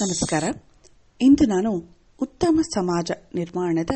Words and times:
ನಮಸ್ಕಾರ. 0.00 0.44
ಇಂದು 1.20 1.46
ನಾನು 1.46 1.96
ಉತ್ತಮ 2.22 2.60
ಸಮಾಜ 2.74 3.10
ನಿರ್ಮಾಣದ 3.34 3.90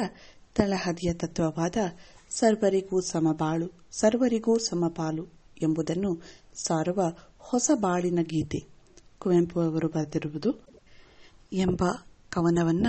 ತಳಹದಿಯ 0.55 1.13
ತತ್ವವಾದ 1.13 1.77
ಸರ್ವರಿಗೂ 2.31 3.01
ಸಮಬಾಳು, 3.01 3.67
ಸರ್ವರಿಗೂ 3.91 4.59
ಸಮಪಾಲು 4.59 5.27
ಎಂಬುದನ್ನು 5.63 6.23
ಸಾರುವ 6.55 7.13
ಹೊಸ 7.39 7.71
ಬಾಳಿನ 7.75 8.19
ಗೀತೆ 8.23 8.67
ಕುವೆಂಪು 9.19 9.61
ಅವರು 9.61 9.89
ಬರೆದಿರುವುದು. 9.89 10.67
ಎಂಬ 11.53 11.85
ಕವನವನ್ನ 12.31 12.87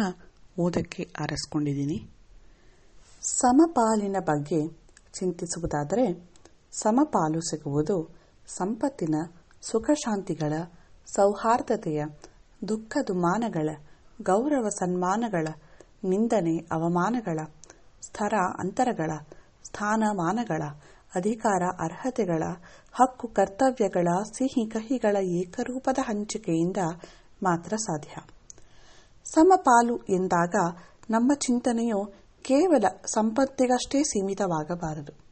ಓದಕ್ಕೆ 0.59 1.11
ಆರಿಸಿಕೊಂಡಿದ್ದೀನಿ. 1.19 2.09
ಸಮಪಾಲಿನ 3.21 4.15
ಬಗ್ಗೆ 4.19 4.67
ಚಿಂತಿಸುವುದಾದರೆ 5.19 6.31
ಸಮಪಾಲು 6.71 7.41
ಸಿಗುವುದು 7.41 8.17
ಸಂಪತ್ತಿನ 8.47 9.15
ಸುಖ 9.71 9.89
ಶಾಂತಿಗಳ 9.91 10.53
ಸೌಹಾರ್ದತೆಯ 11.15 12.05
ದುಃಖ 12.67 12.97
ದುಮಾನಗಳ 13.07 13.69
ಗೌರವ 14.21 14.69
ಸನ್ಮಾನಗಳ, 14.69 15.47
ನಿಂದನೆ 16.03 16.57
ಅವಮಾನಗಳ, 16.57 17.39
ಸ್ಥರ 18.01 18.33
ಅಂತರಗಳ, 18.59 19.11
ಸ್ಥಾನಮಾನಗಳ, 19.63 20.61
ಅಧಿಕಾರ 21.15 21.63
ಅರ್ಹತೆಗಳ, 21.79 22.43
ಹಕ್ಕು 22.93 23.27
ಕರ್ತವ್ಯಗಳ, 23.27 24.07
ಸಿಹಿ 24.33 24.69
ಕಹಿಗಳ 24.69 25.15
ಏಕರೂಪದ 25.15 25.97
ಹಂಚಿಕೆಯಿಂದ 26.01 26.77
ಮಾತ್ರ 27.43 27.75
ಸಾಧ್ಯ. 27.75 28.21
ಸಮಪಾಲು 29.25 29.97
ಎಂದಾಗ 29.97 30.55
ನಮ್ಮ 31.09 31.33
ಚಿಂತನೆಯು 31.33 32.13
ಕೇವಲ 32.41 32.85
ಸಂಪತ್ತಿಗಷ್ಟೇ 33.05 34.03
ಸೀಮಿತವಾಗಬಾರದು. 34.03 35.26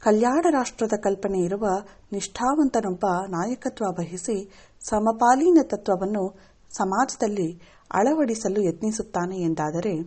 ಕಲ್ಯಾಣ 0.00 0.44
ರಾಷ್ಟ್ರದ 0.50 0.92
ಕಲ್ಪನೆ 1.02 1.38
ಇರುವ 1.38 1.68
ನಿಷ್ಠಾವಂತನೊಬ್ಬ 2.12 3.06
ನಾಯಕತ್ವ 3.28 3.84
ವಹಿಸಿ 3.98 4.50
ಸಮಪಾಲೀನ 4.88 5.58
ತತ್ವವನ್ನು 5.62 6.34
ಸಮಾಜದಲ್ಲಿ 6.76 7.62
ಅಳವಡಿಸಲು 7.94 8.62
ಯತ್ನಿಸುತ್ತಾನೆ 8.62 9.36
ಎಂದಾದರೆ 9.40 10.02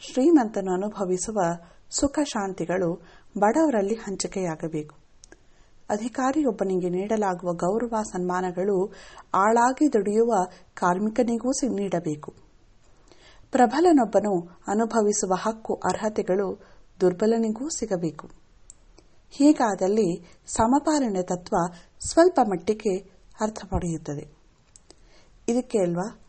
ಶ್ರೀಮಂತನು 0.00 0.72
ಅನುಭವಿಸುವ 0.72 1.40
ಸುಖ 1.90 2.18
ಶಾಂತಿಗಳು 2.24 3.02
ಬಡವರಲ್ಲಿ 3.38 3.94
ಹಂಚಿಕೆಯಾಗಬೇಕು. 3.94 4.96
ಅಧಿಕಾರಿಯೊಬ್ಬನಿಗೆ 5.90 6.88
ನೀಡಲಾಗುವ 6.88 7.52
ಗೌರವ 7.52 8.02
ಸನ್ಮಾನಗಳು 8.02 8.92
ಆಳಾಗಿ 9.34 9.92
ದುಡಿಯುವ 9.92 10.46
ಕಾರ್ಮಿಕನಿಗೂ 10.74 11.50
ನೀಡಬೇಕು. 11.74 12.34
ಪ್ರಬಲನೊಬ್ಬನು 13.50 14.40
ಅನುಭವಿಸುವ 14.68 15.34
ಹಕ್ಕು, 15.34 15.74
ಅರ್ಹತೆಗಳು 15.74 16.60
ದುರ್ಬಲನಿಗೂ 17.00 17.68
ಸಿಗಬೇಕು. 17.68 18.43
ಹೀಗಾದಲ್ಲಿ 19.36 20.40
ಸಮಪಾಲನೆ 20.46 21.22
ತತ್ವ 21.22 21.56
ಸ್ವಲ್ಪ 22.10 22.40
ಮಟ್ಟಿಗೆ 22.48 22.98
ಅರ್ಥ 23.40 23.58
ಪಡೆಯುತ್ತದೆ. 23.70 24.34
ಇದಕ್ಕೆ 25.48 25.78
ಅಲ್ವಾ? 25.78 26.20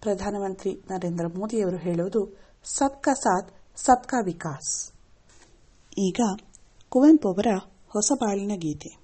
ಪ್ರಧಾನಮಂತ್ರಿ 0.00 0.82
ನರೇಂದ್ರ 0.90 1.26
ಮೋದಿಯವರು 1.26 1.76
ಹೇಳುವುದು, 1.76 2.38
ಸಬ್ಕಾ 2.64 3.14
ಸಾಥ್, 3.14 3.52
ಸಬ್ಕಾ 3.76 4.20
ವಿಕಾಸ್. 4.24 4.92
ಈಗ 5.98 6.20
ಕುವೆಂಪು 6.88 7.28
ಅವರ 7.28 7.46
ಹೊಸ 7.88 8.12
ಬಾಳಿನ 8.20 8.52
ಗೀತೆ. 8.54 9.02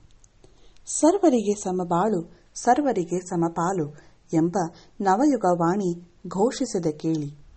ಸರ್ವರಿಗೆ 0.86 1.62
ಸಮಬಾಳು 1.62 2.38
ಸರ್ವರಿಗೆ 2.54 3.26
ಸಮಪಾಲು 3.26 3.90
ಎಂಬ 4.34 4.58
ನವಯುಗ 5.00 5.44
ವಾಣಿ 5.44 6.02
ಘೋಷಿಸಿದ 6.26 6.86
ಕೇಳಿ. 6.86 7.48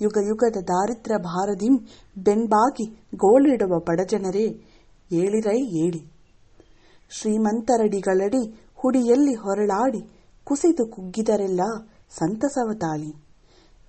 ಯುಗ 0.00 0.16
ಯುಗದ 0.28 0.56
ದಾರಿದ್ರ್ಯ 0.56 1.16
ಭಾರದಿಂ 1.16 1.76
ಬೆನ್ಬಾಗಿ 2.18 2.94
ಗೋಳಿಡುವ 3.14 3.78
ಬಡಜನರೇ 3.78 4.67
ಏಳಿರೈ 5.12 5.58
ಏಳಿ. 5.58 6.12
ಶ್ರೀಮಂತರಡಿಗಳಡಿ 7.10 8.70
ಹುಡಿಯಲ್ಲಿ 8.74 9.34
ಹೊರಳಾಡಿ 9.34 10.00
ಕುಸಿದು 10.44 10.86
ಕುಗ್ಗಿದರೆಲ್ಲ 10.86 11.60
ಸಂತಸವ 12.10 12.72
ತಾಳಿ 12.72 13.12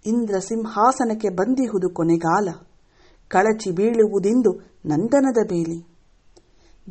ಇಂದ್ರ 0.05 0.39
ಸಿಂಹಾಸನಕ್ಕೆ 0.39 1.29
ಬಂದಿಹುದು 1.29 1.89
ಕೊನೆಗಾಲ, 1.89 2.49
ಕಳಚಿ 3.27 3.71
ಬೀಳುವುದೆಂದು 3.71 4.51
ನಂದನದ 4.85 5.47
ಬೇಲಿ. 5.47 5.87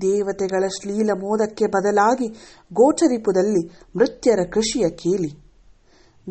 ದೇವತೆಗಳ 0.01 0.65
ಶ್ಲೀಲ 0.67 1.11
ಮೋದಕ್ಕೆ 1.13 1.67
ಬದಲಾಗಿ 1.67 2.29
ಗೋಚರಿಪುದಲ್ಲಿ 2.73 3.69
ಮೃತ್ಯರ 3.97 4.41
ಕೃಷಿಯ 4.53 4.91
ಕೇಲಿ. 4.91 5.46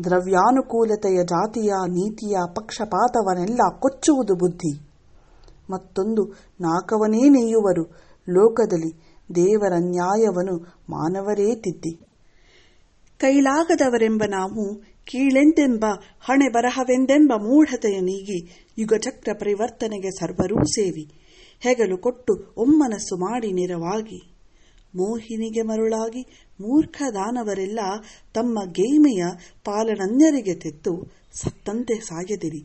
ದ್ರವ್ಯಾನುಕೂಲತೆಯ 0.04 1.24
ಜಾತಿಯ, 1.24 1.72
ನೀತಿಯ, 1.88 2.36
ಪಕ್ಷಪಾತವನ್ನೆಲ್ಲ 2.56 3.60
ಕೊಚ್ಚುವುದು 3.80 4.34
ಬುದ್ಧಿ. 4.34 4.80
ಮತ್ತೊಂದು, 5.70 6.24
ನಾಕವನೇ 6.60 7.28
ನೆಯ್ಯುವರು 7.28 7.82
ಲೋಕದಲ್ಲಿ 8.28 8.92
ದೇವರ 9.34 9.72
ನ್ಯಾಯವನ್ನು 9.78 10.56
ಮಾನವರೇ 10.90 11.54
ತಿದ್ದಿ. 11.54 11.96
ಕೈಲಾಗದವರೆಂಬ 13.18 14.22
ನಾವು 14.28 14.82
ಕೀಳೆಂದೆಂಬ 15.04 15.84
ಹಣೆ 16.20 16.52
ಬರಹವೆಂದೆಂಬ 16.52 17.32
ಮೂಢತೆಯ 17.36 18.00
ನೀಗಿ 18.00 18.66
ಯುಗಚಕ್ರ 18.78 19.32
ಪರಿವರ್ತನೆಗೆ 19.32 20.10
ಸರ್ವರೂ 20.10 20.64
ಸೇವಿ. 20.64 21.10
ಹೆಗಲು 21.60 21.98
ಕೊಟ್ಟು 21.98 22.54
ಒಮ್ಮನಸ್ಸು 22.56 23.16
ಮಾಡಿ 23.16 23.52
ನೆರವಾಗಿ. 23.52 24.32
ಮೋಹಿನಿಗೆ 24.94 25.62
ಮರುಳಾಗಿ 25.62 26.45
ಮೂರ್ಖ 26.60 27.02
ದಾನವರೆಲ್ಲ 27.14 27.80
ತಮ್ಮ 28.34 28.58
ಗೇಮೆಯ 28.64 29.24
ಪಾಲನನ್ಯರಿಗೆ 29.64 30.54
ತೆತ್ತು 30.54 31.12
ಸತ್ತಂತೆ 31.32 31.94
ಸಾಯದಿರಿ. 31.94 32.64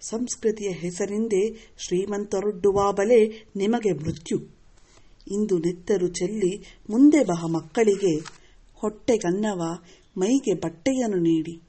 ಸಂಸ್ಕೃತಿಯ 0.00 0.68
ಹೆಸರಿಂದೇ 0.68 1.52
ಶ್ರೀಮಂತರೊಡ್ಡುವ 1.54 2.92
ಬಲೆ 2.92 3.46
ನಿಮಗೆ 3.56 3.92
ಮೃತ್ಯು. 3.92 4.56
ಇಂದು 5.30 5.58
ನೆತ್ತರು 5.58 6.08
ಚೆಲ್ಲಿ 6.08 6.64
ಮುಂದೆ 6.90 7.24
ಬಹ 7.24 7.44
ಮಕ್ಕಳಿಗೆ 7.46 8.18
ಹೊಟ್ಟೆಗನ್ನವ 8.74 9.62
ಮೈಗೆ 10.18 10.54
ಬಟ್ಟೆಯನ್ನು 10.54 11.16
ನೀಡಿ. 11.16 11.62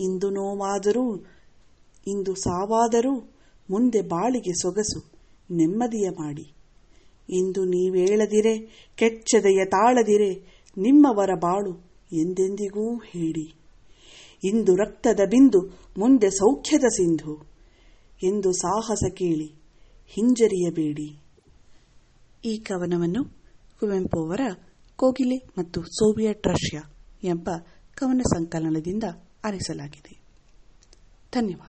ಇಂದು 0.00 0.30
ನೋವಾದರೂ, 0.30 1.16
ಇಂದು 2.06 2.34
ಸಾವಾದರೂ 2.34 3.34
ಮುಂದೆ 3.70 4.02
ಬಾಳಿಗೆ 4.02 4.52
ಸೊಗಸು 4.62 5.12
ನೆಮ್ಮದಿಯ 5.50 6.10
ಮಾಡಿ. 6.10 6.52
ಇಂದು 7.30 7.64
ನೀವೇಳದಿರೆ, 7.64 8.58
ಕೆಚ್ಚದೆಯ 8.96 9.64
ತಾಳದಿರೆ 9.64 10.55
ನಿಮ್ಮವರ 10.78 11.30
ಬಾಳು 11.34 11.90
ಎಂದೆಂದಿಗೂ 12.12 12.98
ಹೇಳಿ. 12.98 13.54
ಇಂದು 14.44 14.76
ರಕ್ತದ 14.76 15.20
ಬಿಂದು, 15.30 15.78
ಮುಂದೆ 15.98 16.30
ಸೌಖ್ಯದ 16.30 16.84
ಸಿಂಧು 16.84 17.46
ಎಂದು 18.24 18.52
ಸಾಹಸ 18.52 19.12
ಕೇಳಿ 19.14 19.54
ಹಿಂಜರಿಯಬೇಡಿ. 20.06 21.20
ಈ 22.44 22.56
ಕವನವನ್ನು 22.56 23.24
ಕುವೆಂಪು 23.80 24.26
ಅವರ 24.26 24.40
ಕೋಗಿಲೆ 24.96 25.36
ಮತ್ತು 25.58 25.82
ಸೋವಿಯಟ್ 25.82 26.46
ರಷ್ಯಾ 26.46 26.82
ಎಂಬ 27.24 27.50
ಕವನ 27.94 28.20
ಸಂಕಲನದಿಂದ 28.34 29.04
ಆರಿಸಲಾಗಿದೆ. 29.44 30.20
ಧನ್ಯವಾದ. 31.32 31.68